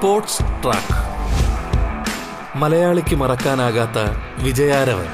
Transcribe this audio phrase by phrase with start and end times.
[0.00, 0.94] Sports track.
[2.58, 3.98] മലയാളിക്ക് മറക്കാനാകാത്ത
[4.42, 5.04] വിജയാരവൻ.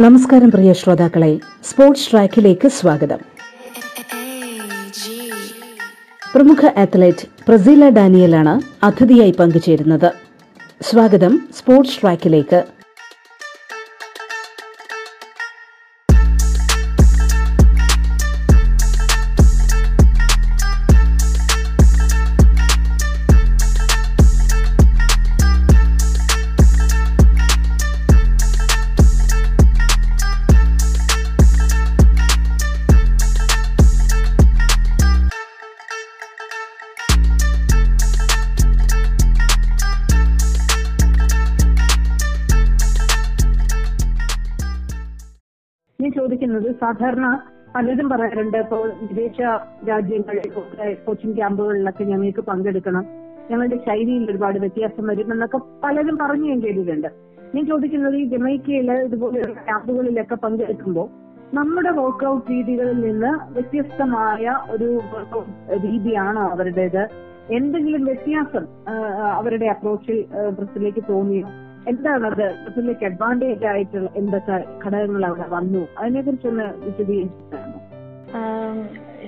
[0.00, 1.40] നമസ്കാരം പ്രിയ ശ്രോതാക്കളെ.
[1.64, 3.18] സ്പോർട്സ് ട്രാക്കിലേക്ക് സ്വാഗതം.
[6.34, 10.31] പ്രമുഖ അത്ലറ്റ് പ്രസീല ഡാനിയലാണ് അതിഥിയായി പങ്കുചേരുന്നത്.
[10.92, 12.58] സ്വാഗതം സ്പോർട്സ് ട്രാക്കിലേക്ക്.
[46.92, 47.26] സാധാരണ
[47.74, 49.40] പലരും പറയാറുണ്ട് ഇപ്പോൾ വിദേശ
[49.88, 50.48] രാജ്യങ്ങളിൽ
[51.04, 53.04] കോച്ചിങ് ക്യാമ്പുകളിലൊക്കെ ഞങ്ങൾക്ക് പങ്കെടുക്കണം.
[53.50, 57.08] ഞങ്ങളുടെ ശൈലിയിൽ ഒരുപാട് വ്യത്യാസം വരും എന്നൊക്കെ പലരും പറഞ്ഞു ഞാൻ കേട്ടിട്ടുണ്ട്.
[57.54, 61.08] ഞാൻ ചോദിക്കുന്നത് ഈ ജമൈക്കയിൽ ഇതുപോലെയുള്ള ക്യാമ്പുകളിലൊക്കെ പങ്കെടുക്കുമ്പോൾ
[61.58, 65.50] നമ്മുടെ വർക്ക്ഔട്ട് രീതികളിൽ നിന്ന് വ്യത്യസ്തമായ ഒരു വർക്ക്ഔട്ട്
[65.86, 67.02] രീതിയാണോ അവരുടേത്?
[67.58, 68.66] എന്തെങ്കിലും വ്യത്യാസം
[69.38, 70.18] അവരുടെ അപ്രോച്ചിൽ
[70.58, 71.48] പ്രസിലേക്ക് തോന്നിയോ?
[71.90, 72.44] എന്താണത്?
[72.62, 75.82] ബ്രസീലിലേക്ക് അഡ്വാന്റേജ് ആയിട്ടുള്ള എന്തൊക്കെ ഘടകങ്ങൾ അവിടെ വന്നു?
[76.00, 77.78] അതിനെ കുറിച്ചൊന്ന് വിശദീകരിച്ചിട്ടാണ്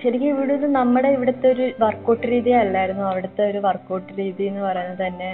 [0.02, 3.04] ശരിക്കും ഇവിടെ ഒരു നമ്മുടെ ഇവിടുത്തെ ഒരു വർക്കൗട്ട് രീതി അല്ലായിരുന്നു.
[3.10, 5.30] അവിടുത്തെ ഒരു വർക്കൗട്ട് രീതി എന്ന് പറയുന്നത് തന്നെ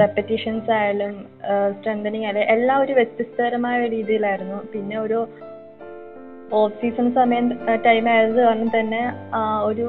[0.00, 1.12] റെപ്പറ്റീഷൻസ് ആയാലും
[1.74, 4.58] സ്ട്രെങ്തനിങ് ആയാലും എല്ലാം ഒരു വ്യത്യസ്തകരമായ രീതിയിലായിരുന്നു.
[4.72, 5.18] പിന്നെ ഒരു
[6.60, 7.46] ഓഫ് സീസൺ സമയം
[7.86, 9.02] ടൈം ആയത് കാരണം തന്നെ
[9.70, 9.86] ഒരു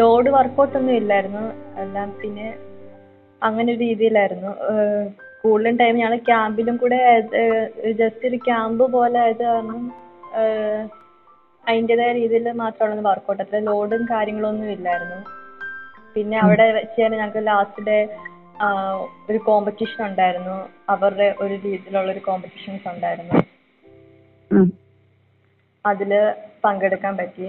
[0.00, 1.44] ലോഡ് വർക്കൗട്ട് ഒന്നും ഇല്ലായിരുന്നു.
[1.84, 2.48] എല്ലാം പിന്നെ
[3.42, 4.52] അങ്ങനെ ഒരു രീതിയിലായിരുന്നു.
[5.44, 6.98] കൂടുതലും ടൈം ഞങ്ങൾ ക്യാമ്പിലും കൂടെ
[8.00, 9.80] ജസ്റ്റ് ഒരു ക്യാമ്പ് പോലെ ആയത് കാരണം
[11.64, 15.18] അതിന്റെതായ രീതിയിൽ മാത്രമാണ് വർക്കൗട്ട് അത്ര ലോഡും കാര്യങ്ങളൊന്നും ഇല്ലായിരുന്നു.
[16.14, 17.98] പിന്നെ അവിടെ വെച്ച് തന്നെ ഞങ്ങൾക്ക് ലാസ്റ്റ് ഡേ
[19.28, 20.56] ഒരു കോമ്പറ്റീഷൻ ഉണ്ടായിരുന്നു.
[20.92, 23.38] അവരുടെ ഒരു രീതിയിലുള്ള ഒരു കോമ്പറ്റീഷൻസ് ഉണ്ടായിരുന്നു.
[25.84, 26.12] അതിൽ
[26.64, 27.48] പങ്കെടുക്കാൻ പറ്റി.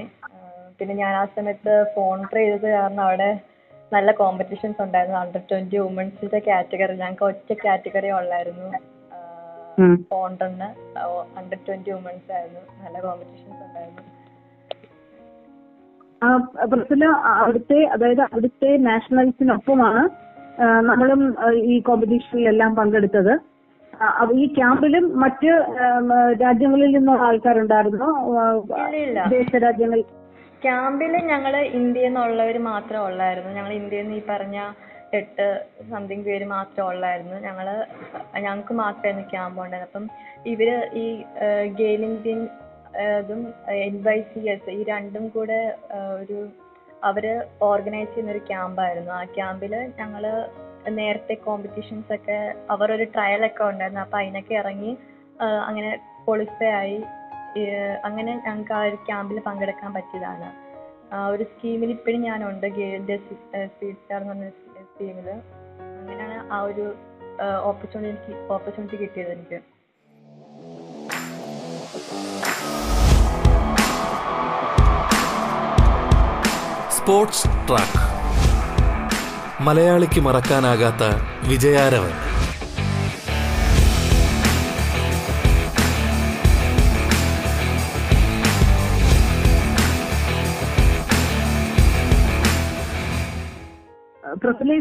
[0.80, 3.30] പിന്നെ ഞാൻ ആ സമയത്ത് ഫോൺ ചെയ്തത് കാരണം അവിടെ
[3.94, 5.20] നല്ല കോമ്പറ്റീഷൻസ് ഉണ്ടായിരുന്നു.
[5.20, 8.70] അണ്ടർ ട്വന്റി വുമൻസിന്റെ കാറ്റഗറി ഞങ്ങൾക്ക് ഒറ്റ കാറ്റഗറി ഉള്ളായിരുന്നു.
[11.38, 12.62] അണ്ടർ ട്വന്റി വുമൻസ് ആയിരുന്നു.
[12.84, 14.04] നല്ല കോമ്പറ്റീഷൻസ് ഉണ്ടായിരുന്നു.
[17.44, 20.04] അവിടുത്തെ അതായത് അവിടുത്തെ നാഷണൽസിനൊപ്പമാണ്
[20.90, 21.22] നമ്മളും
[21.74, 23.34] ഈ കോമ്പറ്റീഷനിലെല്ലാം പങ്കെടുത്തത്.
[24.34, 25.52] ഈ ക്യാമ്പിലും മറ്റ്
[26.42, 28.10] രാജ്യങ്ങളിൽ നിന്നുള്ള ആൾക്കാരുണ്ടായിരുന്നോ?
[29.24, 30.00] വിദേശ രാജ്യങ്ങൾ
[30.68, 33.52] ക്യാമ്പിൽ ഞങ്ങൾ ഇന്ത്യയിൽ നിന്നുള്ളവർ മാത്രമേ ഉള്ളായിരുന്നു.
[33.58, 34.58] ഞങ്ങൾ ഇന്ത്യയിൽ നിന്ന് ഈ പറഞ്ഞ
[35.18, 35.46] എട്ട്
[35.92, 37.36] സംതിങ് പേര് മാത്രമേ ഉള്ളായിരുന്നു.
[37.48, 37.68] ഞങ്ങൾ
[38.46, 39.92] ഞങ്ങൾക്ക് മാത്രമായിരുന്നു ക്യാമ്പ് ഉണ്ടായിരുന്നത്.
[39.92, 40.06] അപ്പം
[40.54, 40.70] ഇവർ
[41.04, 41.06] ഈ
[42.06, 42.42] ഇന്ത്യൻ
[43.20, 43.42] ഇതും
[43.88, 45.60] എൻ വൈ സി എസ് ഈ രണ്ടും കൂടെ
[46.22, 46.38] ഒരു
[47.04, 47.26] അവർ
[47.62, 49.12] ഓർഗനൈസ് ചെയ്യുന്ന ഒരു ക്യാമ്പായിരുന്നു.
[49.20, 50.24] ആ ക്യാമ്പിൽ ഞങ്ങൾ
[51.00, 52.40] നേരത്തെ കോമ്പറ്റീഷൻസ് ഒക്കെ
[52.70, 54.02] അവർ ഒരു ട്രയൽ ഒക്കെ ഉണ്ടായിരുന്നു.
[54.02, 54.92] അപ്പൊ അതിനൊക്കെ ഇറങ്ങി
[55.68, 55.92] അങ്ങനെ
[56.26, 57.00] ക്വാളിഫൈ ആയി.
[58.06, 60.50] അങ്ങനെ ഞങ്ങൾക്ക് ആ ഒരു ക്യാമ്പിൽ പങ്കെടുക്കാൻ പറ്റിയതാണ്.
[61.14, 65.30] ആ ഒരു സ്കീമിൽ ഇപ്പോഴും ഞാനുണ്ട് ഗെയിലിന്റെ സ്പീഡ് എന്ന് പറഞ്ഞ സ്കീമിൽ
[66.00, 66.86] അങ്ങനെയാണ് ആ ഒരു
[67.62, 69.60] ഓപ്പർച്യൂണിറ്റി ഓപ്പർച്യൂണിറ്റി കിട്ടിയത് എനിക്ക്.
[76.98, 78.02] Sports track.
[79.64, 81.04] മലയാളിക്ക് മറക്കാനാകാത്ത
[81.50, 82.37] വിജയാരവൻ.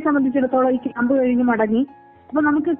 [0.06, 1.82] സംബന്ധിച്ചിടത്തോളം ഈ ക്യാമ്പ് കഴിഞ്ഞ് മടങ്ങി.
[2.28, 2.72] അപ്പൊ നമുക്ക്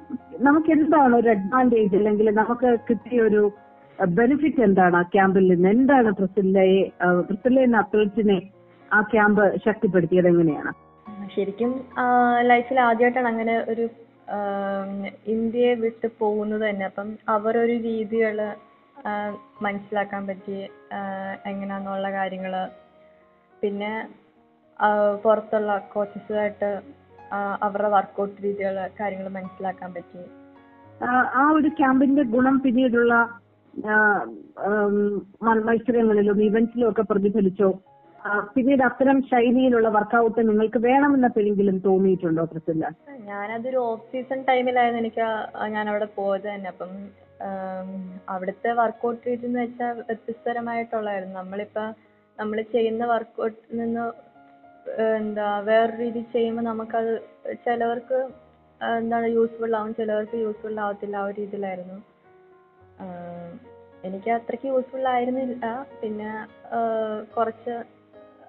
[0.48, 3.42] നമുക്ക് എന്താണ് ഒരു അഡ്വാന്റേജ് അല്ലെങ്കിൽ നമുക്ക് കിട്ടിയ ഒരു
[4.18, 5.68] ബെനിഫിറ്റ് എന്താണ് ആ ക്യാമ്പിൽ നിന്ന്?
[5.76, 6.64] എന്താണ് ബ്രസീലിലെ
[7.66, 8.38] എന്ന അത്ലറ്റിനെ
[8.90, 10.72] ആ ക്യാമ്പ് ശക്തിപ്പെടുത്തിയത് എങ്ങനെയാണ്?
[11.34, 11.70] ശരിക്കും
[12.50, 13.84] ലൈഫിൽ ആദ്യമായിട്ടാണ് അങ്ങനെ ഒരു
[15.34, 16.84] ഇന്ത്യയെ വിട്ട് പോകുന്നത് തന്നെ.
[16.90, 18.36] അപ്പം അവരൊരു രീതികൾ
[19.64, 20.56] മനസ്സിലാക്കാൻ പറ്റി
[21.50, 22.54] എങ്ങനെയാണെന്നുള്ള കാര്യങ്ങൾ
[23.62, 23.92] പിന്നെ
[25.24, 26.70] പുറത്തുള്ള കോച്ചസുമായിട്ട്
[27.32, 30.18] അവരുടെ വർക്കൗട്ട് രീതികൾ കാര്യങ്ങൾ മനസ്സിലാക്കാൻ പറ്റി.
[31.04, 33.38] ആ, ഒരു ക്യാമ്പിന്റെ ഗുണം പിന്നീടുള്ള
[35.64, 37.78] മത്സരങ്ങളിലും ഇവന്റ്സിലും ഒക്കെ പ്രതിഫലിച്ചോ?
[38.54, 45.26] പിന്നീട് അത്തരം ശൈലിയിലുള്ള വർക്കൗട്ട് നിങ്ങൾക്ക് വേണമെന്നപ്പോഴെങ്കിലും തോന്നിയിട്ടുണ്ടോ പ്രസില്ല ഞാനതൊരു ഓഫ് സീസൺ ടൈമിലായിരുന്നു എനിക്ക്
[45.68, 46.68] ഞാൻ അവിടെ പോയത് തന്നെ.
[46.68, 46.88] അപ്പം
[48.28, 51.94] അവിടുത്തെ വർക്കൗട്ട് രീതി എന്ന് വെച്ചാൽ വ്യത്യസ്തരമായിട്ടുള്ളായിരുന്നു നമ്മളിപ്പോ
[52.40, 54.25] നമ്മൾ ചെയ്യുന്ന വർക്കൗട്ടിൽ നിന്ന്
[54.90, 57.22] എന്താ വേറെ രീതി ചെയ്യുമ്പോൾ നമുക്കത്
[57.52, 58.28] ചിലവർക്ക്
[58.98, 62.02] എന്താണ് യൂസ്ഫുൾ ആവും ചിലവർക്ക് യൂസ്ഫുൾ ആവത്തില്ല ആ ഒരു രീതിയിലായിരുന്നു.
[63.00, 63.06] ആ,
[64.04, 65.86] എനിക്ക് അത്രയ്ക്ക് യൂസ്ഫുൾ ആയിരുന്നില്ല.
[66.02, 66.46] പിന്നെ
[67.36, 67.82] കുറച്ച്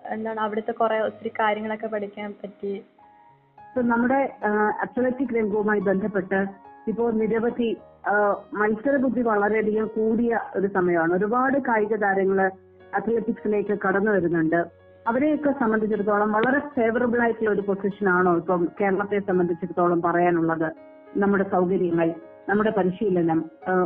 [0.05, 2.85] എന്താണ് അവിടുത്തെ കുറെ ഒത്തിരി കാര്യങ്ങളൊക്കെ പഠിക്കാൻ പറ്റി.
[3.77, 4.35] നമ്മുടെ
[4.81, 6.45] അത്ലറ്റിക് രംഗവുമായി ബന്ധപ്പെട്ട്
[6.87, 7.77] ഇപ്പോൾ നിരവധി
[8.53, 11.13] മത്സരബുദ്ധി വളരെയധികം കൂടിയ ഒരു സമയമാണ്.
[11.13, 12.51] ഒരുപാട് കായിക താരങ്ങൾ
[12.93, 14.86] അത്ലറ്റിക്സിലേക്ക് കടന്നു വരുന്നുണ്ട്.
[15.07, 20.67] അവരെയൊക്കെ സംബന്ധിച്ചിടത്തോളം വളരെ ഫേവറബിൾ ആയിട്ടുള്ള ഒരു പൊസിഷൻ ആണോ ഇപ്പം കേരളത്തെ സംബന്ധിച്ചിടത്തോളം പറയാനുള്ളത്?
[21.15, 22.07] നമ്മുടെ സൗകര്യങ്ങൾ
[22.49, 23.39] നമ്മുടെ പരിശീലനം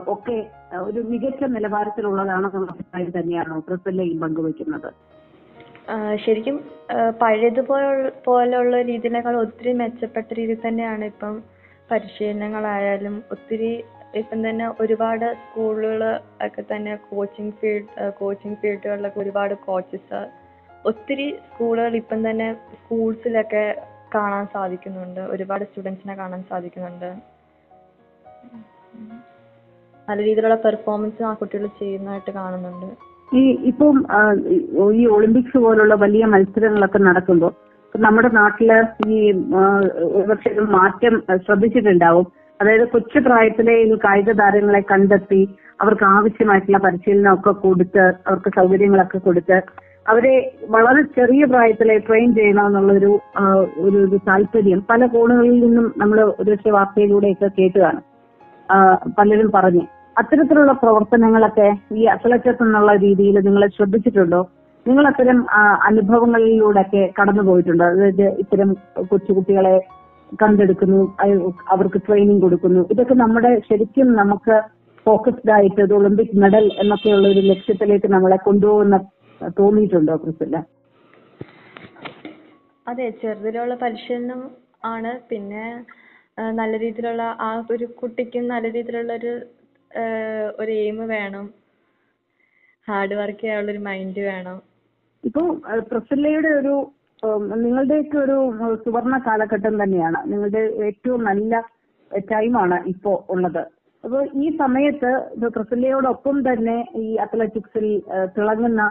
[0.08, 0.38] ഒക്കെ
[0.88, 4.90] ഒരു മികച്ച നിലവാരത്തിലുള്ളതാണെന്നുള്ള അഭിപ്രായം തന്നെയാണോ പ്രസല്ലയും പങ്കുവയ്ക്കുന്നത്?
[6.26, 6.58] ശരിക്കും
[7.22, 7.88] പഴയതുപോലുള്ള പഴയതുപോലെ
[8.26, 11.34] പോലുള്ള രീതിയിനേക്കാൾ ഒത്തിരി മെച്ചപ്പെട്ട രീതിയിൽ തന്നെയാണ് ഇപ്പം
[11.90, 13.72] പരിശീലനങ്ങളായാലും ഒത്തിരി
[14.16, 16.02] ഇപ്പം തന്നെ ഒരുപാട് സ്കൂളുകൾ
[16.46, 20.22] ഒക്കെ തന്നെ കോച്ചിങ് ഫീൽഡ് കോച്ചിങ് ഫീൽഡുകളിലൊക്കെ ഒരുപാട് കോച്ചസ്
[20.90, 22.48] ഒത്തിരി സ്കൂളുകൾ ഇപ്പം തന്നെ
[22.78, 23.66] സ്കൂൾസിലൊക്കെ
[24.16, 25.22] കാണാൻ സാധിക്കുന്നുണ്ട്.
[25.34, 27.10] ഒരുപാട് സ്റ്റുഡൻസിനെ കാണാൻ സാധിക്കുന്നുണ്ട്.
[30.08, 32.88] നല്ല രീതിയിലുള്ള പെർഫോമൻസ് ആ കുട്ടികൾ ചെയ്യുന്നതായിട്ട് കാണുന്നുണ്ട്.
[33.40, 33.42] ഈ
[33.72, 33.98] ഇപ്പം
[35.00, 37.54] ഈ ഒളിമ്പിക്സ് പോലുള്ള വലിയ മത്സരങ്ങളൊക്കെ നടക്കുമ്പോൾ
[37.96, 38.72] നമ്മുടെ നാട്ടിൽ
[39.16, 39.20] ഈ
[40.18, 41.14] ഒരുപക്ഷെ മാറ്റം
[41.46, 42.26] ശ്രദ്ധിച്ചിട്ടുണ്ടാവും.
[42.60, 45.42] അതായത് കൊച്ചു പ്രായത്തിലെ ഈ കായിക താരങ്ങളെ കണ്ടെത്തി
[45.84, 49.58] അവർക്ക് ആവശ്യമായിട്ടുള്ള പരിശീലനം ഒക്കെ കൊടുത്ത് അവർക്ക് സൗകര്യങ്ങളൊക്കെ കൊടുത്ത്
[50.06, 50.36] അവരെ
[50.76, 53.12] വളരെ ചെറിയ പ്രായത്തിലെ ട്രെയിൻ ചെയ്യണം എന്നുള്ളൊരു
[53.86, 58.02] ഒരു ഒരു താല്പര്യം പല കോണുകളിൽ നിന്നും നമ്മൾ ഒരുപക്ഷെ വാർത്തയിലൂടെയൊക്കെ കേട്ടുകയാണ്
[59.18, 59.84] പലരും പറഞ്ഞു.
[60.18, 61.68] അത്തരത്തിലുള്ള പ്രവർത്തനങ്ങളൊക്കെ
[61.98, 64.42] ഈ അസലക്ഷത്ത് എന്നുള്ള രീതിയിൽ നിങ്ങൾ ശ്രദ്ധിച്ചിട്ടുണ്ടോ?
[64.86, 65.38] നിങ്ങൾ അത്തരം
[65.90, 67.86] അനുഭവങ്ങളിലൂടെ അനുഭവങ്ങളിലൂടെയൊക്കെ കടന്നു പോയിട്ടുണ്ടോ?
[67.86, 68.70] അതായത് ഇത്തരം
[69.10, 69.76] കൊച്ചുകുട്ടികളെ
[70.42, 71.00] കണ്ടെടുക്കുന്നു
[71.74, 72.82] അവർക്ക് ട്രെയിനിങ് കൊടുക്കുന്നു.
[72.94, 74.56] ഇതൊക്കെ നമ്മുടെ ശരിക്കും നമുക്ക്
[75.06, 78.98] ഫോക്കസ്ഡ് ആയിട്ട് ഒളിമ്പിക് മെഡൽ എന്നൊക്കെയുള്ള ഒരു ലക്ഷ്യത്തിലേക്ക് നമ്മളെ കൊണ്ടുപോകുന്ന
[79.60, 80.58] തോന്നിയിട്ടുണ്ടോ ക്രിസ്ല്ല
[82.88, 84.42] അതെ ചെറുതിലുള്ള പരിശീലനം
[84.86, 85.12] ആണ്.
[85.30, 85.66] പിന്നെ
[86.60, 89.34] നല്ല രീതിയിലുള്ള ആ ഒരു കുട്ടിക്ക് നല്ല രീതിയിലുള്ള ഒരു
[90.62, 91.46] ഒരു എയിം വേണം.
[92.88, 94.58] ഹാർഡ് വർക്ക് ചെയ്യാനുള്ള ഒരു മൈൻഡ് വേണം.
[95.24, 95.42] ഇപ്പൊ
[95.92, 96.76] പ്രസല്ലയുടെ ഒരു
[97.24, 98.38] നിങ്ങളുടെ നിങ്ങളുടെയൊക്കെ ഒരു
[98.84, 100.20] സുവർണ കാലഘട്ടം തന്നെയാണ്.
[100.32, 101.54] നിങ്ങളുടെ ഏറ്റവും നല്ല
[102.32, 103.64] ടൈമാണ് ഇപ്പോ ഉള്ളത്.
[104.04, 105.12] അപ്പൊ ഈ സമയത്ത്
[105.58, 107.86] പ്രസല്ലയോടൊപ്പം തന്നെ ഈ അത്ലറ്റിക്സിൽ
[108.38, 108.84] തിളങ്ങുന്ന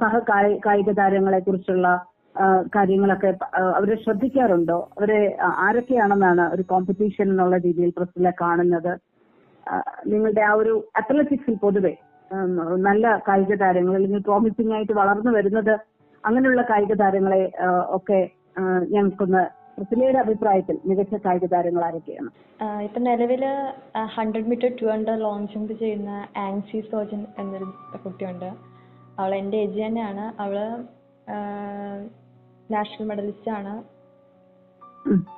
[0.00, 1.88] സഹ കായി- കായിക താരങ്ങളെ കുറിച്ചുള്ള
[2.76, 3.30] കാര്യങ്ങളൊക്കെ
[3.76, 4.88] അവരെ ശ്രദ്ധിക്കാറുണ്ടോ?
[4.98, 5.20] അവരെ
[5.66, 8.92] ആരൊക്കെയാണെന്നാണ് ഒരു കോമ്പറ്റീഷൻ എന്നുള്ള രീതിയിൽ പ്രസിലെ കാണുന്നത്?
[10.06, 11.94] നിങ്ങളുടെ ആ ഒരു അത്ലറ്റിക്സിൽ പൊതുവെ
[12.76, 15.74] നല്ല കായിക താരങ്ങൾ അല്ലെങ്കിൽ പ്രോമിസിംഗ് ആയിട്ട് വളർന്നു വരുന്നത്
[16.24, 17.42] അങ്ങനെയുള്ള കായിക താരങ്ങളെ
[17.88, 18.20] ഒക്കെ
[18.90, 19.42] ഞങ്ങൾക്കൊന്ന്
[19.78, 22.30] പൃഥ്വിയുടെ അഭിപ്രായത്തിൽ മികച്ച കായിക താരങ്ങൾ ആരൊക്കെയാണ്?
[22.82, 23.44] ഇപ്പൊ നിലവിൽ
[24.14, 27.68] hundred metre two hundred long jump ചെയ്യുന്ന ആൻസി സോജൻ എന്നൊരു
[28.04, 28.50] കുട്ടിയുണ്ട്.
[29.18, 30.24] അവൾ എന്റെ ഏജ് തന്നെയാണ്.
[30.42, 30.56] അവൾ
[32.74, 33.74] നാഷണൽ മെഡലിസ്റ്റ് ആണ്.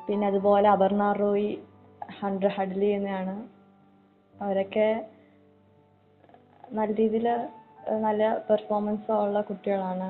[0.06, 1.50] പിന്നെ അതുപോലെ അപർണ റോയ്
[2.21, 3.35] ഹൺഡ്ര ഹഡ്ലി ചെയ്യുന്നതാണ്
[4.35, 4.88] അവരൊക്കെ
[6.77, 7.29] നല്ല രീതിയിൽ
[8.06, 10.09] നല്ല പെർഫോമൻസ് ഉള്ള കുട്ടികളാണ്.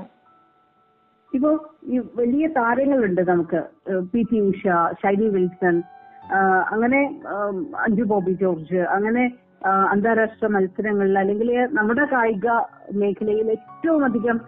[1.33, 1.51] ഇപ്പോ
[2.21, 3.61] വലിയ താരങ്ങളുണ്ട് നമുക്ക്.
[4.13, 4.63] പി ടി ഉഷ
[5.03, 5.77] ഷൈനി വിൽസൺ
[6.73, 7.01] അങ്ങനെ
[7.85, 9.25] അഞ്ജു ബോബി ജോർജ് അങ്ങനെ
[9.93, 12.49] അന്താരാഷ്ട്ര മത്സരങ്ങളിൽ അല്ലെങ്കിൽ നമ്മുടെ കായിക
[13.01, 14.39] മേഖലയിൽ ഏറ്റവും അധികം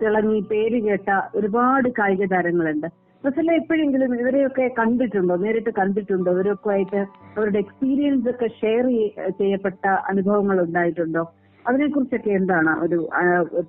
[0.00, 2.88] തിളങ്ങി പേര് കേട്ട ഒരുപാട് കായിക താരങ്ങളുണ്ട്.
[3.24, 5.36] പക്ഷേ എപ്പോഴെങ്കിലും ഇവരെയൊക്കെ കണ്ടിട്ടുണ്ടോ?
[5.36, 6.30] നേരിട്ട് കണ്ടിട്ടുണ്ടോ?
[6.36, 7.00] ഇവരൊക്കെ ആയിട്ട്
[7.36, 8.86] അവരുടെ എക്സ്പീരിയൻസ് ഒക്കെ ഷെയർ
[9.40, 11.22] ചെയ്യപ്പെട്ട അനുഭവങ്ങൾ ഉണ്ടായിട്ടുണ്ടോ?
[11.68, 12.98] അതിനെക്കുറിച്ചൊക്കെ എന്താണ് ഒരു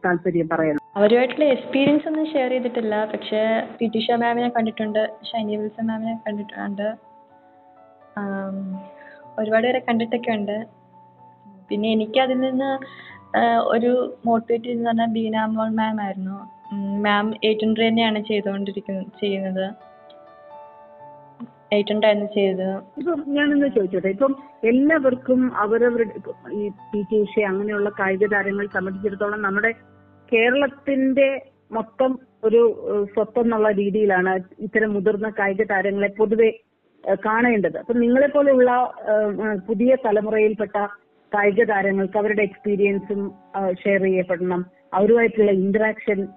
[0.05, 0.83] താല്പര്യം പറയുന്നത്?
[0.95, 2.95] അവരുമായിട്ടുള്ള എക്സ്പീരിയൻസ് ഒന്നും ഷെയർ ചെയ്തിട്ടില്ല.
[3.13, 3.41] പക്ഷേ
[3.79, 6.87] പി ടി ഷ മാമിനെ കണ്ടിട്ടുണ്ട് ഷൈനി വിൽസൺ മാമിനെ കണ്ടിട്ടുണ്ട്.
[9.39, 10.57] ഒരുപാട് പേരെ കണ്ടിട്ടൊക്കെ ഉണ്ട്.
[11.69, 12.71] പിന്നെ എനിക്ക് അതിൽ നിന്ന്
[13.75, 13.91] ഒരു
[14.27, 16.37] മോട്ടിവേറ്റ് ചെയ്തെന്ന് പറഞ്ഞാൽ ബീന മോൾ മാം ആയിരുന്നു.
[17.05, 19.65] മാം എയ്റ്റ് ഹൺഡ്രഡ് തന്നെയാണ് ചെയ്തുകൊണ്ടിരിക്കുന്നത് ചെയ്യുന്നത്.
[21.75, 22.75] എയ്റ്റ് ഹൺഡ്രഡ് ആയിരുന്നു ചെയ്തത്.
[22.99, 24.33] ഇപ്പം ഞാനൊന്ന് ചോദിച്ചോട്ടെ ഇപ്പം
[24.69, 26.15] എല്ലാവർക്കും അവരവരുടെ
[26.59, 29.71] ഈ പി ടി ഉഷ അങ്ങനെയുള്ള കായിക താരങ്ങൾ സംബന്ധിച്ചിടത്തോളം നമ്മുടെ
[30.31, 31.29] കേരളത്തിന്റെ
[31.77, 32.11] മൊത്തം
[32.47, 32.61] ഒരു
[33.13, 34.31] സ്വത്തെന്നുള്ള രീതിയിലാണ്
[34.65, 36.49] ഇത്തരം മുതിർന്ന കായിക താരങ്ങളെ പൊതുവെ
[37.25, 37.77] കാണേണ്ടത്.
[37.81, 38.71] അപ്പൊ നിങ്ങളെ പോലെയുള്ള
[39.67, 40.77] പുതിയ തലമുറയിൽപ്പെട്ട
[41.33, 43.21] കായിക താരങ്ങൾക്ക് അവരുടെ എക്സ്പീരിയൻസും
[43.83, 44.65] ഷെയർ ചെയ്യപ്പെടണം.
[44.93, 46.27] അവരുമായിട്ടുള്ള ഇന്ററാക്ഷൻ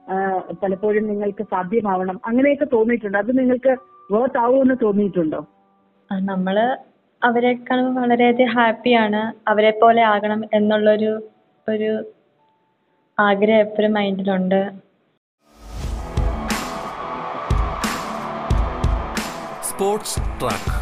[0.63, 2.21] പലപ്പോഴും നിങ്ങൾക്ക് സാധ്യമാവണം.
[2.27, 3.19] അങ്ങനെയൊക്കെ തോന്നിയിട്ടുണ്ട്.
[3.19, 3.77] അത് നിങ്ങൾക്ക്
[4.15, 5.41] വർത്ത് ആവുമെന്ന് തോന്നിയിട്ടുണ്ടോ?
[6.11, 6.57] നമ്മൾ
[7.23, 11.13] അവരെ കാണുമ്പോൾ വളരെയധികം ഹാപ്പിയാണ് അവരെ പോലെ ആകണം എന്നുള്ളൊരു
[11.69, 11.91] ഒരു
[13.19, 14.61] ആഗ്രഹം എപ്പോഴും മൈൻഡിലുണ്ട്.
[19.71, 20.82] Sports track.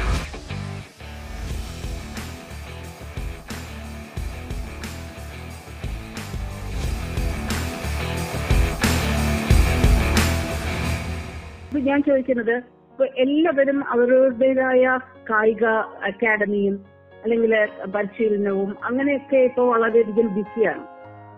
[12.31, 12.55] ഞാൻ ചോദിക്കുന്നത്
[12.91, 14.83] ഇപ്പൊ എല്ലാവരും അവരുടേതായ
[15.29, 15.65] കായിക
[16.09, 16.75] അക്കാദമിയും
[17.23, 17.53] അല്ലെങ്കിൽ
[17.95, 20.83] പരിശീലനവും അങ്ങനെയൊക്കെ ഇപ്പൊ വളരെയധികം ബിസിയാണ്.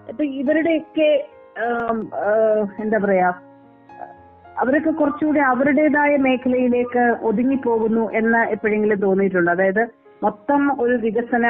[0.09, 1.09] അപ്പൊ ഇവരുടെയൊക്കെ
[2.83, 3.29] എന്താ പറയാ
[4.61, 9.51] അവരൊക്കെ കുറച്ചുകൂടി അവരുടേതായ മേഖലയിലേക്ക് ഒതുങ്ങിപ്പോകുന്നു എന്ന് എപ്പോഴെങ്കിലും തോന്നിയിട്ടുണ്ട്?
[9.51, 9.83] അതായത്
[10.25, 11.45] മൊത്തം ഒരു വികസന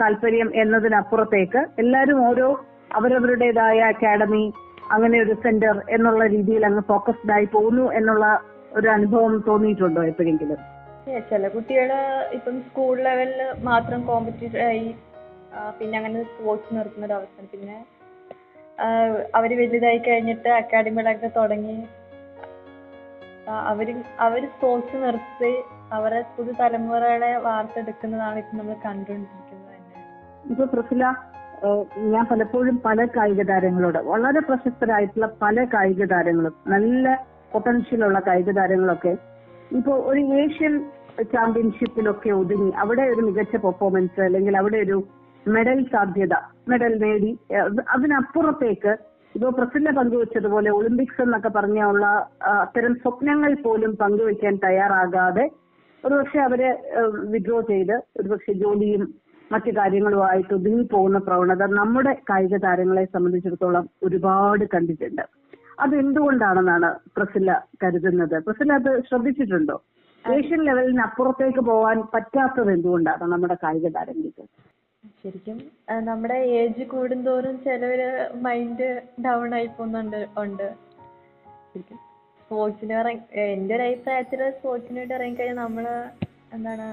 [0.00, 2.48] താല്പര്യം എന്നതിനപ്പുറത്തേക്ക് എല്ലാവരും ഓരോ
[2.98, 4.44] അവരവരുടേതായ അക്കാഡമി
[4.94, 8.24] അങ്ങനെ ഒരു സെന്റർ എന്നുള്ള രീതിയിൽ അങ്ങ് ഫോക്കസ്ഡ് ആയി പോകുന്നു എന്നുള്ള
[8.72, 10.60] ഒരു അനുഭവം തോന്നിയിട്ടുണ്ടോ എപ്പോഴെങ്കിലും?
[11.28, 11.90] ചില കുട്ടികൾ
[12.32, 14.84] ഇപ്പം സ്കൂൾ ലെവലിൽ മാത്രം കോമ്പറ്റീറ്റീവ് ആയി
[15.78, 17.78] പിന്നെ അങ്ങനെ സ്പോർട്സ് നിർത്തുന്ന ഒരു അവസരം പിന്നെ
[19.34, 21.76] അവർ വലുതായി കഴിഞ്ഞിട്ട് അക്കാഡമികളൊക്കെ തുടങ്ങി
[23.66, 23.88] അവർ
[24.20, 25.52] അവർ സ്പോർട്സ് നിർത്തി
[25.92, 29.98] അവരെ പുതു തലമുറകളെ വാർത്തെടുക്കുന്നതാണ് ഇപ്പൊ നമ്മൾ കണ്ടുകൊണ്ടിരിക്കുന്നത് തന്നെ.
[30.44, 31.04] ഇപ്പൊ പ്രഫുല
[32.12, 37.04] ഞാൻ പലപ്പോഴും പല കായിക താരങ്ങളോട് വളരെ പ്രശസ്തരായിട്ടുള്ള പല കായിക താരങ്ങളും നല്ല
[37.52, 39.12] പൊട്ടൻഷ്യൽ ഉള്ള കായിക താരങ്ങളൊക്കെ
[39.70, 40.74] ഇപ്പോ ഒരു ഏഷ്യൻ
[41.32, 44.98] ചാമ്പ്യൻഷിപ്പിലൊക്കെ ഒതുങ്ങി അവിടെ ഒരു മികച്ച പെർഫോമൻസ് അല്ലെങ്കിൽ അവിടെ ഒരു
[45.46, 46.34] മെഡൽ സാധ്യത
[46.68, 47.30] മെഡൽ നേടി
[47.94, 48.92] അതിനപ്പുറത്തേക്ക്
[49.34, 52.06] ഇപ്പോ പ്രസില്ല പങ്കുവച്ചതുപോലെ ഒളിമ്പിക്സ് എന്നൊക്കെ പറഞ്ഞുള്ള
[52.54, 55.44] അത്തരം സ്വപ്നങ്ങൾ പോലും പങ്കുവയ്ക്കാൻ തയ്യാറാകാതെ
[56.04, 56.70] ഒരുപക്ഷെ അവരെ
[57.24, 59.02] വിഡ്രോ ചെയ്ത് ഒരുപക്ഷെ ജോലിയും
[59.50, 65.24] മറ്റു കാര്യങ്ങളുമായിട്ട് ഒതുങ്ങി പോകുന്ന പ്രവണത നമ്മുടെ കായിക താരങ്ങളെ സംബന്ധിച്ചിടത്തോളം ഒരുപാട് കണ്ടിട്ടുണ്ട്.
[65.82, 67.50] അത് എന്തുകൊണ്ടാണെന്നാണ് പ്രസില്ല
[67.82, 68.36] കരുതുന്നത്?
[68.46, 69.76] പ്രസില്ല അത് ശ്രദ്ധിച്ചിട്ടുണ്ടോ?
[70.24, 74.44] ഏഷ്യൻ ലെവലിന് അപ്പുറത്തേക്ക് പോകാൻ പറ്റാത്തത് എന്തുകൊണ്ടാണ് നമ്മുടെ കായിക താരങ്ങൾക്ക്?
[75.22, 75.58] ശരിക്കും
[76.08, 78.08] നമ്മുടെ ഏജ് കൂടുന്തോറും ചിലവര്
[78.44, 78.88] മൈൻഡ്
[79.26, 80.68] ഡൗൺ ആയി പോകുന്നുണ്ട് ഉണ്ട്.
[81.72, 81.98] ശരിക്കും
[82.40, 82.94] സ്പോർട്സിന്
[83.46, 85.86] എന്റെ ഒരു അഭിപ്രായത്തിൽ സ്പോർട്സിന് വേണ്ടി ഇറങ്ങിക്കഴിഞ്ഞാൽ നമ്മൾ
[86.56, 86.88] എന്താണ്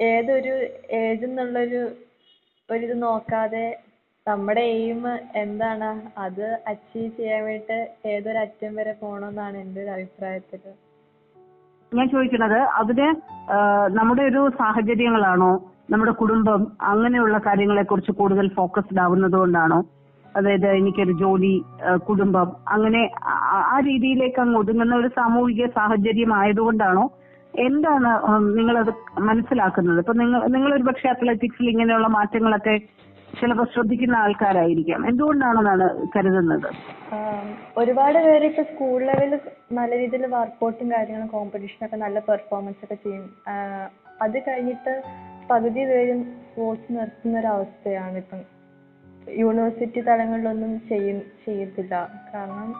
[0.00, 0.54] ഏതൊരു
[1.02, 1.82] ഏജ് എന്നുള്ളൊരു
[2.68, 3.66] ഒരിത് നോക്കാതെ
[4.28, 5.00] നമ്മുടെ എയിം
[5.36, 5.88] എന്താണ്?
[6.18, 7.44] അത് അച്ചീവ് ചെയ്യാൻ
[8.06, 10.62] ഏതൊരു അറ്റം വരെ പോകണമെന്നാണ് എന്റെ ഒരു അഭിപ്രായത്തിൽ.
[11.92, 13.08] ഞാൻ ചോദിക്കുന്നത് അതിന്
[13.90, 15.52] നമ്മുടെ ഒരു സാഹചര്യങ്ങളാണോ?
[15.90, 19.78] നമ്മുടെ കുടുംബം അങ്ങനെയുള്ള കാര്യങ്ങളെ കുറിച്ച് കൂടുതൽ ഫോക്കസ്ഡ് ആവുന്നത് കൊണ്ടാണോ
[20.36, 21.52] അതായത് എനിക്കൊരു ജോലി
[22.08, 27.04] കുടുംബം അങ്ങനെ ആ- ആ രീതിയിലേക്ക് അങ്ങ് ഒതുങ്ങുന്ന ഒരു സാമൂഹിക സാഹചര്യം ആയതുകൊണ്ടാണോ
[27.60, 28.10] എന്താണ്
[28.58, 29.98] നിങ്ങൾ അത് മനസ്സിലാക്കുന്നത്?
[29.98, 32.74] ഇപ്പൊ നിങ്ങൾ നിങ്ങൾ ഒരു പക്ഷേ അത്ലറ്റിക്സിൽ ഇങ്ങനെയുള്ള മാറ്റങ്ങളൊക്കെ
[33.38, 35.00] ചിലപ്പോൾ ശ്രദ്ധിക്കുന്ന ആൾക്കാരായിരിക്കാം.
[35.10, 36.68] എന്തുകൊണ്ടാണെന്നാണ് കരുതുന്നത്?
[37.78, 39.40] ഒരുപാട് പേര് ഇപ്പൊ സ്കൂൾ ലെവലിൽ
[39.78, 43.26] നല്ല രീതിയിൽ വർക്കൗട്ടും കാര്യങ്ങളും കോമ്പറ്റീഷൻ ഒക്കെ നല്ല പെർഫോമൻസ് ഒക്കെ ചെയ്യും.
[44.22, 44.94] അത് കഴിഞ്ഞിട്ട്
[45.50, 48.40] പകുതി പേരും സ്പോർട്സ് നിർത്തുന്ന ഒരു അവസ്ഥയാണ് ഇപ്പം.
[49.42, 51.94] യൂണിവേഴ്സിറ്റി തലങ്ങളിലൊന്നും ചെയ്യും ചെയ്യത്തില്ല.
[52.34, 52.70] കാരണം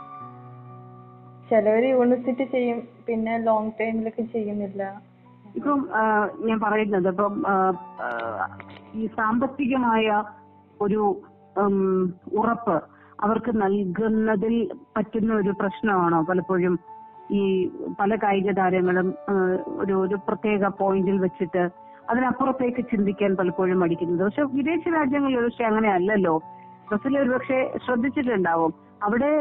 [1.51, 4.83] ചിലവർ യൂണിവേഴ്സിറ്റി ചെയ്യും പിന്നെ ലോങ് ടൈമിലൊക്കെ ചെയ്യുന്നില്ല.
[5.57, 5.79] ഇപ്പം
[6.49, 7.37] ഞാൻ പറയുന്നത് ഇപ്പം
[8.95, 10.09] ഈ സാമ്പത്തികമായ
[10.83, 11.01] ഒരു
[12.41, 12.77] ഉറപ്പ്
[13.25, 14.55] അവർക്ക് നൽകുന്നതിൽ
[14.97, 16.19] പറ്റുന്ന ഒരു പ്രശ്നമാണോ?
[16.31, 16.75] പലപ്പോഴും
[17.39, 17.43] ഈ
[18.01, 19.09] പല കായിക താരങ്ങളും
[19.81, 21.63] ഒരു ഒരു പ്രത്യേക പോയിന്റിൽ വെച്ചിട്ട്
[22.11, 26.35] അതിനപ്പുറത്തേക്ക് ചിന്തിക്കാൻ പലപ്പോഴും മടിക്കുന്നത് പക്ഷെ വിദേശ രാജ്യങ്ങളിൽ പക്ഷെ അങ്ങനെ അല്ലല്ലോ.
[26.91, 28.73] ബസ്സിൽ ഒരുപക്ഷെ ശ്രദ്ധിച്ചിട്ടുണ്ടാവും.
[29.03, 29.33] അവിടെ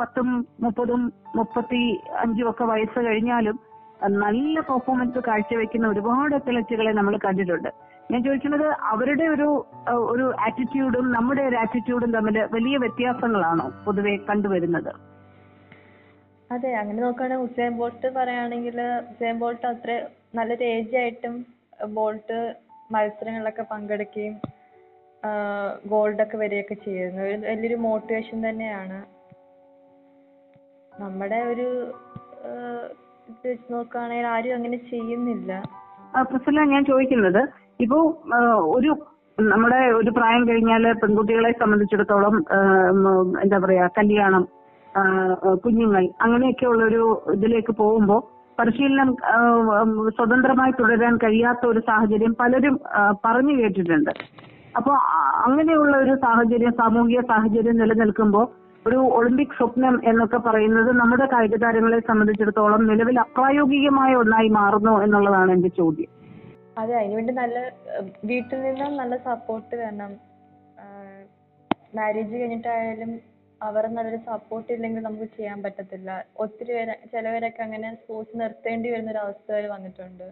[0.00, 0.28] പത്തും
[0.62, 1.82] മുപ്പതും മുപ്പത്തി
[2.22, 3.56] അഞ്ചും ഒക്കെ വയസ്സ് കഴിഞ്ഞാലും
[4.24, 7.70] നല്ല പെർഫോമൻസ് കാഴ്ചവെക്കുന്ന ഒരുപാട് അത്ലറ്റുകളെ നമ്മൾ കണ്ടിട്ടുണ്ട്.
[8.10, 9.46] ഞാൻ ചോദിക്കുന്നത് അവരുടെ ഒരു
[10.10, 14.92] ഒരു ആറ്റിറ്റ്യൂഡും നമ്മുടെ ഒരു ആറ്റിറ്റ്യൂഡും തമ്മിൽ വലിയ വ്യത്യാസങ്ങളാണോ പൊതുവെ കണ്ടുവരുന്നത്?
[16.52, 19.92] അതെ അങ്ങനെ നോക്കുകയാണെങ്കിൽ ഉസൈൻ ബോൾട്ട് പറയുകയാണെങ്കിൽ ഉസൈൻ ബോൾട്ട് അത്ര
[20.34, 21.34] നല്ലൊരു ഏജ് ആയിട്ടും
[21.88, 22.38] ബോൾട്ട്
[22.92, 24.34] മത്സരങ്ങളിലൊക്കെ പങ്കെടുക്കുകയും
[25.86, 27.22] ഗോൾഡൊക്കെ വരികയൊക്കെ ചെയ്യുന്നു.
[27.22, 28.98] വലിയൊരു മോട്ടിവേഷൻ തന്നെയാണ്.
[31.00, 31.66] നമ്മുടെ ഒരു
[33.28, 35.52] ഇത് വെച്ച് നോക്കുകയാണെങ്കിൽ ആരും അങ്ങനെ ചെയ്യുന്നില്ല.
[36.16, 36.22] ആ,
[36.64, 37.42] ഞാൻ ചോദിക്കുന്നത്
[37.80, 37.98] ഇപ്പോ
[38.76, 38.90] ഒരു
[39.50, 42.34] നമ്മുടെ ഒരു പ്രായം കഴിഞ്ഞാൽ പെൺകുട്ടികളെ സംബന്ധിച്ചിടത്തോളം
[43.44, 44.44] എന്താ പറയാ കല്യാണം
[45.64, 47.02] കുഞ്ഞുങ്ങൾ അങ്ങനെയൊക്കെയുള്ള ഒരു
[47.34, 48.20] ഇതിലേക്ക് പോകുമ്പോൾ
[48.58, 49.10] പരിശീലനം
[50.16, 52.74] സ്വതന്ത്രമായി തുടരാൻ കഴിയാത്ത ഒരു സാഹചര്യം പലരും
[53.24, 54.12] പറഞ്ഞു കേട്ടിട്ടുണ്ട്.
[54.78, 54.96] അപ്പോൾ
[55.46, 58.46] അങ്ങനെയുള്ള ഒരു സാഹചര്യം സാമൂഹിക സാഹചര്യം നിലനിൽക്കുമ്പോൾ
[58.86, 65.70] ഒരു ഒളിമ്പിക് സ്വപ്നം എന്നൊക്കെ പറയുന്നത് നമ്മുടെ കായിക താരങ്ങളെ സംബന്ധിച്ചിടത്തോളം നിലവിൽ അപ്രായോഗികമായ ഒന്നായി മാറുന്നു എന്നുള്ളതാണ് എന്റെ
[65.80, 66.10] ചോദ്യം.
[66.80, 67.58] അതെ അതിനുവേണ്ടി നല്ല
[68.30, 70.12] വീട്ടിൽ നിന്നും നല്ല സപ്പോർട്ട് വേണം.
[71.96, 73.10] മാരേജ് കഴിഞ്ഞിട്ടായാലും
[73.60, 76.10] അവർ നല്ലൊരു സപ്പോർട്ട് ഇല്ലെങ്കിൽ നമുക്ക് ചെയ്യാൻ പറ്റത്തില്ല.
[76.44, 80.26] ഒത്തിരി പേര് ചിലവരൊക്കെ അങ്ങനെ സ്പോർട്സ് നിർത്തേണ്ടി വരുന്ന ഒരു അവസ്ഥ വരെ വന്നിട്ടുണ്ട്.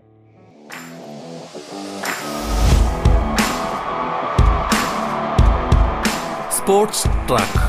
[6.59, 7.62] സ്പോർട്സ് ട്രാക്ക്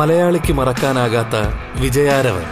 [0.00, 1.36] മലയാളിക്ക് മറക്കാനാകാത്ത
[1.82, 2.46] വിജയാരവൻ.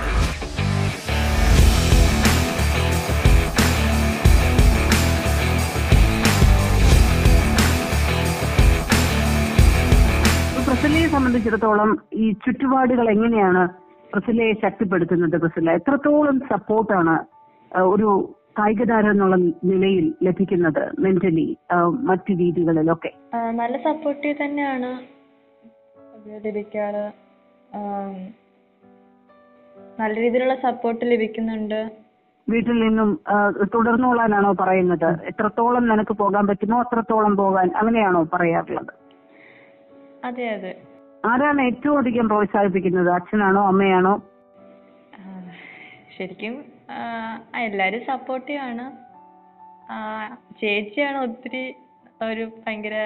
[11.30, 11.90] സംബന്ധിച്ചിടത്തോളം
[12.22, 13.60] ഈ ചുറ്റുപാടുകൾ എങ്ങനെയാണ്
[14.12, 15.74] പ്രസിലയെ ശക്തിപ്പെടുത്തുന്നത് പ്രസില?
[15.78, 17.14] എത്രത്തോളം സപ്പോർട്ടാണ്
[17.92, 18.08] ഒരു
[18.58, 19.36] കായിക താരം എന്നുള്ള
[19.70, 21.46] നിലയിൽ ലഭിക്കുന്നത് മെന്റലി
[22.08, 23.12] മറ്റു രീതികളിലൊക്കെ?
[23.60, 24.90] നല്ല സപ്പോർട്ടീവ് തന്നെയാണ്
[26.48, 27.04] ലഭിക്കാറ്.
[30.00, 31.80] നല്ല രീതിയിലുള്ള സപ്പോർട്ട് ലഭിക്കുന്നുണ്ട്.
[32.46, 33.10] വീട്ടിൽ നിന്നും
[33.74, 35.10] തുടർന്നോളാനാണോ പറയുന്നത്?
[35.30, 38.94] എത്രത്തോളം നിനക്ക് പോകാൻ പറ്റുമോ അത്രത്തോളം പോകാൻ അങ്ങനെയാണോ പറയാറുള്ളത്?
[40.28, 40.72] അതെ അതെ.
[41.28, 43.10] ആരാണ് ഏറ്റവും അധികം പ്രോത്സാഹിപ്പിക്കുന്നത്?
[43.16, 44.14] അച്ഛനാണോ അമ്മയാണോ?
[46.16, 46.54] ശരിക്കും
[47.64, 48.86] എല്ലാരും സപ്പോർട്ടീവ് ആണ്.
[50.60, 51.62] ചേച്ചിയാണ് ഒത്തിരി
[52.28, 52.96] ഒരു ഭയങ്കര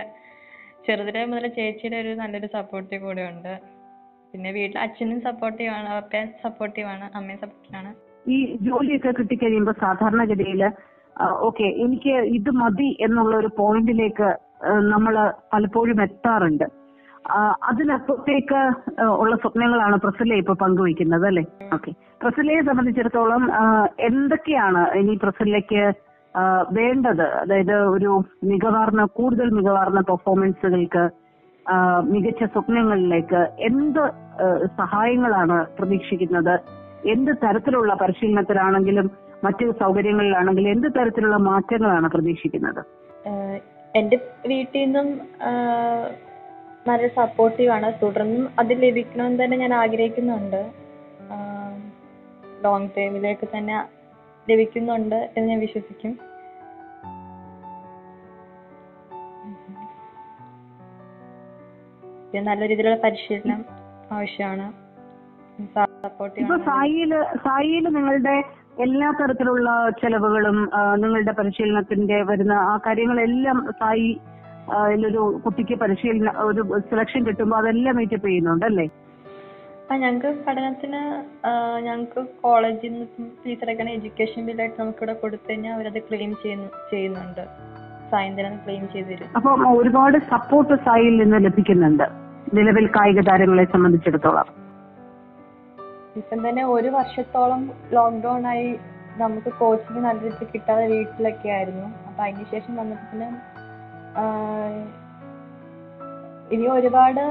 [0.87, 3.53] ചെറുതിലെ മുതൽ ചേച്ചിയുടെ ഒരു നല്ലൊരു സപ്പോർട്ടീവ് കൂടെ ഉണ്ട്
[4.33, 7.91] പിന്നെ വീട്ടിൽ അച്ഛനും സപ്പോർട്ടീവ് ആണ് അപ്പയും സപ്പോർട്ടീവ് ആണ് അമ്മയും സപ്പോർട്ടീവ് ആണ്.
[8.35, 10.63] ഈ ജോലിയൊക്കെ കിട്ടിക്കഴിയുമ്പോൾ സാധാരണഗതിയിൽ
[11.49, 14.29] ഓക്കെ എനിക്ക് ഇത് മതി എന്നുള്ള ഒരു പോയിന്റിലേക്ക്
[14.93, 15.15] നമ്മൾ
[15.53, 16.67] പലപ്പോഴും എത്താറുണ്ട്.
[17.69, 18.61] അതിനപ്പുറത്തേക്ക്
[19.23, 21.45] ഉള്ള സ്വപ്നങ്ങളാണ് പ്രസല ഇപ്പൊ പങ്കുവയ്ക്കുന്നത് അല്ലെ?
[21.77, 21.93] ഓക്കെ.
[22.23, 23.43] പ്രസലയെ സംബന്ധിച്ചിടത്തോളം
[24.09, 25.83] എന്തൊക്കെയാണ് ഇനി പ്രസലയ്ക്ക്
[26.79, 27.27] വേണ്ടത്?
[27.43, 28.13] അതായത് ഒരു
[28.51, 31.05] മികവാർന്ന കൂടുതൽ മികവാർന്ന പെർഫോമൻസുകൾക്ക്
[32.13, 34.03] മികച്ച സ്വപ്നങ്ങളിലേക്ക് എന്ത്
[34.81, 36.55] സഹായങ്ങളാണ് പ്രതീക്ഷിക്കുന്നത്?
[37.15, 39.07] എന്ത് തരത്തിലുള്ള പരിശീലനത്തിലാണെങ്കിലും
[39.45, 42.83] മറ്റു സൗകര്യങ്ങളിലാണെങ്കിലും എന്ത് തരത്തിലുള്ള മാറ്റങ്ങളാണ് പ്രതീക്ഷിക്കുന്നത്?
[43.95, 44.17] എന്റെ
[44.51, 45.09] വീട്ടിൽ നിന്നും
[46.89, 47.89] നല്ല സപ്പോർട്ടീവ് ആണ്.
[48.03, 50.61] തുടർന്നും അത് ലഭിക്കണമെന്ന് തന്നെ ഞാൻ ആഗ്രഹിക്കുന്നുണ്ട്.
[52.65, 53.77] ലോങ് ടൈമിലേക്ക് തന്നെ
[54.51, 56.15] ലഭിക്കുന്നുണ്ട് എന്ന് ഞാൻ വിശ്വസിക്കും.
[62.45, 63.65] നല്ല രീതിയിലുള്ള പരിശീലനം
[64.13, 64.67] ആവശ്യമാണ്.
[66.39, 66.57] ഇപ്പൊ
[67.37, 68.37] സായിയിൽ നിങ്ങളുടെ
[68.81, 74.09] എല്ലാ തരത്തിലുള്ള ചെലവുകളും നിങ്ങളുടെ പരിശീലനത്തിന്റെ വരുന്ന ആ കാര്യങ്ങളെല്ലാം സായി
[74.69, 78.87] ആ, ഇതിലൊരു കുട്ടിക്ക് പരിശീലന ഒരു സെലക്ഷൻ കിട്ടുമ്പോൾ അതെല്ലാം മീറ്റപ്പ് ചെയ്യുന്നുണ്ട് അല്ലേ?
[79.91, 81.01] ആ ഞങ്ങൾക്ക് പഠനത്തിന്
[81.81, 83.07] ഞങ്ങൾക്ക് കോളേജിൽ നിന്ന്
[83.43, 87.43] ഫീസ് അടയ്ക്കണ എഡ്യൂക്കേഷൻ ബില്ലായിട്ട് നമുക്കിവിടെ കൊടുത്തു കഴിഞ്ഞാൽ അവരത് ക്ലെയിം ചെയ്യുന്നു ചെയ്യുന്നുണ്ട്.
[88.11, 92.07] സായന്ത്രം ക്ലെയിം ചെയ്ത് തരും അപ്പൊ ഒരുപാട് സപ്പോർട്ട് സായിൽ നിന്ന് ലഭിക്കുന്നുണ്ട്.
[92.53, 94.49] നിലവിൽ കായിക താരങ്ങളെ സംബന്ധിച്ചിടത്തോളം.
[96.17, 98.67] ഇപ്പം തന്നെ ഒരു വർഷത്തോളം ലോക്ക്ഡൗൺ ആയി
[99.17, 101.87] നമുക്ക് കോച്ചിങ് നല്ല രീതിയിൽ കിട്ടാതെ വീട്ടിലൊക്കെ ആയിരുന്നു.
[102.09, 103.29] അപ്പൊ അതിനുശേഷം ശേഷം വന്നപ്പോൾ പിന്നെ
[106.55, 107.23] ഇനി ഒരുപാട്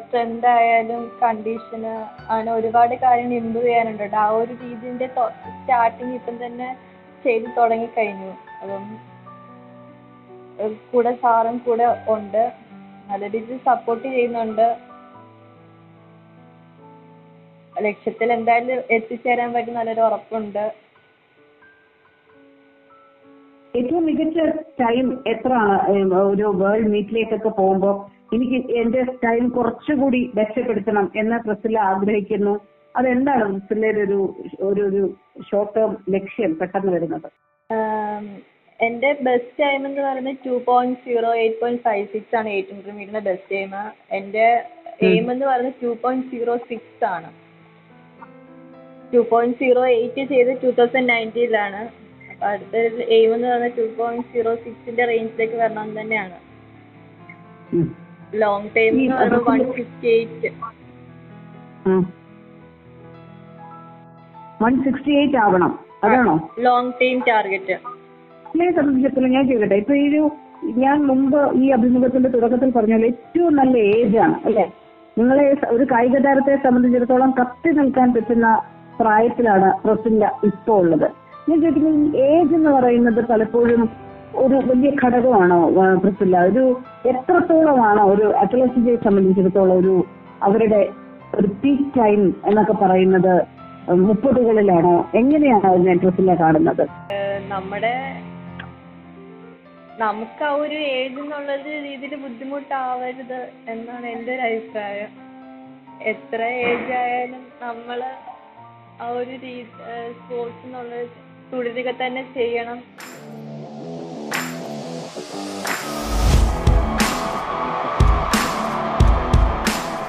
[0.00, 1.94] സ്ട്രെങ്ത് ആയാലും കണ്ടീഷന്
[2.30, 4.16] അങ്ങനെ ഒരുപാട് കാര്യങ്ങൾ ഇമ്പ്രൂവ് ചെയ്യാനുണ്ട്.
[4.24, 6.68] ആ ഒരു രീതിന്റെ സ്റ്റാർട്ടിങ് ഇപ്പം തന്നെ
[7.24, 8.32] ചെയ്ത് തുടങ്ങി കഴിഞ്ഞു.
[8.60, 8.84] അപ്പം
[10.92, 12.42] കൂടെ സാറും കൂടെ ഉണ്ട്.
[13.10, 14.66] നല്ല രീതിയിൽ സപ്പോർട്ട് ചെയ്യുന്നുണ്ട്.
[17.86, 20.64] ലക്ഷ്യത്തിൽ എന്തായാലും എത്തിച്ചേരാൻ പറ്റും നല്ലൊരു ഉറപ്പുണ്ട്.
[23.74, 24.38] ഏറ്റവും മികച്ച
[24.82, 25.52] ടൈം എത്ര
[26.32, 27.94] ഒരു വേൾഡ് മീറ്റിലേക്കൊക്കെ പോകുമ്പോൾ
[28.34, 32.54] എനിക്ക് എന്റെ ടൈം കുറച്ചുകൂടി മെച്ചപ്പെടുത്തണം എന്ന് പ്രസില ആഗ്രഹിക്കുന്നു.
[32.96, 34.18] അതെന്താണ് പ്രസിലയുടെ ഒരു
[34.60, 35.02] ഒരു ഒരു
[35.50, 37.28] ഷോർട്ട് ടേം ലക്ഷ്യം പെട്ടെന്ന് വരുന്നത്?
[38.80, 42.70] എന്റെ എന്റെ ബെസ്റ്റ് ടൈം എന്ന് പറയുന്നത് two point zero eight point five six ആണ് എയ്റ്റ്
[42.70, 43.74] ഇന്റർമീഡിയറ്റിന്റെ ബെസ്റ്റ് ടൈം
[44.18, 44.46] എന്റെ
[45.08, 47.30] എയിം എന്ന് പറയുന്നത് ടു പോയിന്റ് സീറോ സിക്സ് ആണ്.
[49.12, 51.82] ടു പോയിന്റ് സീറോ എയ്റ്റ് ചെയ്ത് ടൂ തൗസൻഡ് നയന്റീനിലാണ്
[52.48, 52.74] അടുത്ത
[53.16, 56.36] എയിം എന്ന് പറഞ്ഞാൽ ടു പോയിന്റ് സീറോ സിക്സിന്റെ റേഞ്ചിലേക്ക് വരണം എന്ന് തന്നെയാണ്.
[58.42, 60.50] ലോങ് ടൈം എന്ന് പറയുന്നത് one fifty eight
[64.62, 65.72] one sixty eight ആവണം.
[66.04, 66.34] അതാണോ?
[66.58, 67.76] ലോങ് ടൈം ടാർഗറ്റ്
[68.78, 70.22] സംബന്ധിച്ചിടത്തോളം ഞാൻ ചെയ്തിട്ടെ ഇപ്പൊ ഈ ഒരു
[70.82, 74.64] ഞാൻ മുമ്പ് ഈ അഭിമുഖത്തിന്റെ തുടക്കത്തിൽ പറഞ്ഞ പോലെ ഏറ്റവും നല്ല ഏജ് ആണ് അല്ലെ?
[75.16, 78.46] നിങ്ങളെ ഒരു കായിക താരത്തെ സംബന്ധിച്ചിടത്തോളം കത്തി നിൽക്കാൻ പറ്റുന്ന
[79.00, 81.08] പ്രായത്തിലാണ് പ്രസില്ല ഇപ്പോ ഉള്ളത്.
[81.48, 83.82] ഞാൻ ചോദിക്കുന്നത് ഏജ് എന്ന് പറയുന്നത് പലപ്പോഴും
[84.36, 86.62] ഒരു വലിയ ഘടകമാണോ ആ, പ്രസില്ല ഒരു
[87.06, 89.94] എത്രത്തോളമാണോ ഒരു അത്ലറ്റിനെ സംബന്ധിച്ചിടത്തോളം ഒരു
[90.42, 90.80] അവരുടെ
[91.38, 93.34] ഒരു പീക്ക് ടൈം എന്നൊക്കെ പറയുന്നത്
[94.02, 94.94] മുപ്പതുകളിലാണോ?
[95.14, 96.82] എങ്ങനെയാണ് അതിനെ പ്രസില്ല കാണുന്നത്?
[97.48, 97.94] നമ്മുടെ
[99.98, 105.10] നമുക്ക് ആ ഒരു ഏജ് എന്നുള്ളത് രീതിയിൽ ബുദ്ധിമുട്ടാവരുത് എന്നാണ് എന്റെ ഒരു അഭിപ്രായം.
[106.04, 107.98] എത്ര ഏജ് ആയാലും നമ്മൾ
[109.00, 109.52] ആ ഒരു രീതി
[110.16, 111.18] സ്പോർട്സ് എന്നുള്ളത്
[111.52, 112.78] തുടരുക തന്നെ ചെയ്യണം.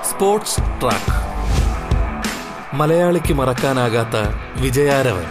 [0.10, 1.15] Sports track.
[2.75, 4.15] മലയാളിക്ക് മറക്കാനാകാത്ത
[4.62, 5.25] വിജയാരവൻ.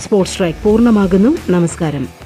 [0.00, 1.50] സ്പോർട്സ് ട്രാക്ക് പൂർണമാകുന്നു.
[1.50, 2.21] നമസ്കാരം.